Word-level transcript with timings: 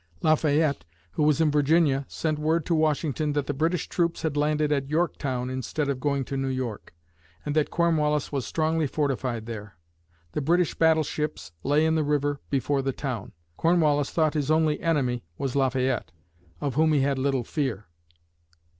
Lafayette, 0.23 0.83
who 1.11 1.21
was 1.21 1.39
in 1.39 1.51
Virginia, 1.51 2.05
sent 2.07 2.39
word 2.39 2.65
to 2.65 2.73
Washington 2.73 3.33
that 3.33 3.45
the 3.45 3.53
British 3.53 3.87
troops 3.87 4.23
had 4.23 4.35
landed 4.35 4.71
at 4.71 4.89
Yorktown 4.89 5.47
(instead 5.51 5.89
of 5.89 5.99
going 5.99 6.25
to 6.25 6.35
New 6.35 6.47
York), 6.47 6.95
and 7.45 7.55
that 7.55 7.69
Cornwallis 7.69 8.31
was 8.31 8.43
strongly 8.43 8.87
fortified 8.87 9.45
there. 9.45 9.77
The 10.31 10.41
British 10.41 10.73
battleships 10.73 11.51
lay 11.63 11.85
in 11.85 11.93
the 11.93 12.03
river 12.03 12.41
before 12.49 12.81
the 12.81 12.91
town. 12.93 13.33
Cornwallis 13.57 14.09
thought 14.09 14.33
his 14.33 14.49
only 14.49 14.79
enemy 14.81 15.23
was 15.37 15.55
Lafayette, 15.55 16.11
of 16.59 16.73
whom 16.73 16.93
he 16.93 17.01
had 17.01 17.19
little 17.19 17.43
fear. 17.43 17.85